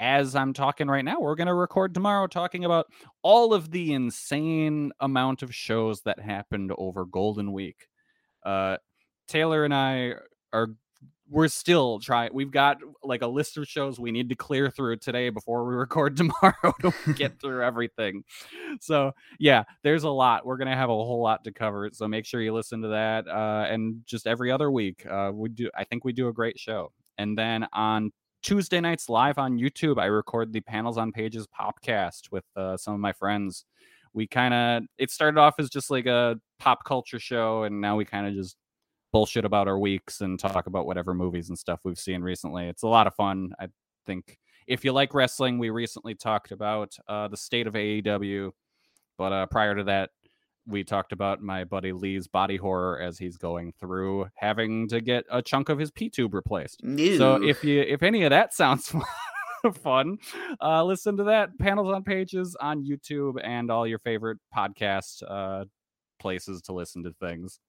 [0.00, 2.86] as I'm talking right now, we're going to record tomorrow talking about
[3.22, 7.88] all of the insane amount of shows that happened over Golden Week.
[8.44, 8.76] Uh
[9.26, 10.14] Taylor and I
[10.52, 10.68] are
[11.28, 14.96] we're still trying we've got like a list of shows we need to clear through
[14.96, 18.22] today before we record tomorrow to get through everything.
[18.80, 20.46] So yeah there's a lot.
[20.46, 23.26] We're gonna have a whole lot to cover so make sure you listen to that
[23.26, 25.04] uh, and just every other week.
[25.04, 26.92] Uh, we do i think we do a great show.
[27.18, 28.12] And then on
[28.46, 32.94] tuesday nights live on youtube i record the panels on pages popcast with uh, some
[32.94, 33.64] of my friends
[34.14, 37.96] we kind of it started off as just like a pop culture show and now
[37.96, 38.56] we kind of just
[39.16, 42.68] bullshit about our weeks and talk about whatever movies and stuff we've seen recently.
[42.68, 43.52] It's a lot of fun.
[43.58, 43.68] I
[44.04, 48.50] think if you like wrestling, we recently talked about uh, the state of AEW,
[49.16, 50.10] but uh, prior to that,
[50.66, 55.24] we talked about my buddy Lee's body horror as he's going through having to get
[55.30, 56.80] a chunk of his P tube replaced.
[57.18, 58.94] So if you if any of that sounds
[59.82, 60.18] fun,
[60.60, 65.64] uh, listen to that panels on pages on YouTube and all your favorite podcast uh,
[66.18, 67.60] places to listen to things.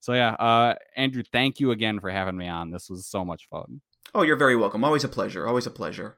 [0.00, 2.70] So yeah, uh, Andrew, thank you again for having me on.
[2.70, 3.82] This was so much fun.
[4.14, 4.82] Oh, you're very welcome.
[4.82, 5.46] Always a pleasure.
[5.46, 6.16] Always a pleasure.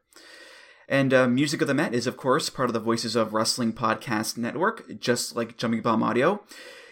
[0.88, 3.72] And uh, Music of the Mat is, of course, part of the Voices of Wrestling
[3.72, 6.42] podcast network, just like Jumping Bomb Audio.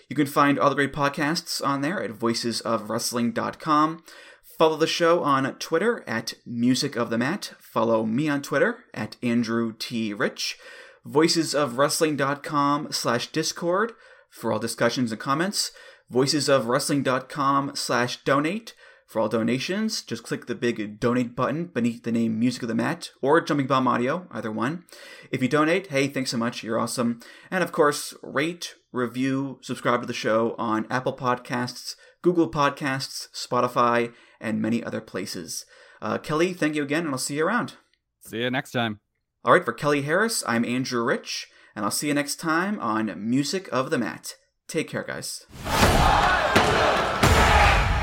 [0.08, 4.02] You can find all the great podcasts on there at voicesofwrestling.com.
[4.42, 7.52] Follow the show on Twitter at Music of the Mat.
[7.58, 10.12] Follow me on Twitter at Andrew T.
[10.12, 10.58] Rich.
[11.06, 13.92] Voicesofwrestling.com slash Discord
[14.28, 15.70] for all discussions and comments.
[16.12, 18.74] Voicesofwrestling.com slash donate.
[19.10, 22.76] For all donations, just click the big donate button beneath the name Music of the
[22.76, 24.84] Mat or Jumping Bomb Audio, either one.
[25.32, 27.18] If you donate, hey, thanks so much, you're awesome.
[27.50, 34.12] And of course, rate, review, subscribe to the show on Apple Podcasts, Google Podcasts, Spotify,
[34.40, 35.66] and many other places.
[36.00, 37.74] Uh, Kelly, thank you again, and I'll see you around.
[38.20, 39.00] See you next time.
[39.44, 43.28] All right, for Kelly Harris, I'm Andrew Rich, and I'll see you next time on
[43.28, 44.36] Music of the Mat.
[44.68, 45.46] Take care, guys.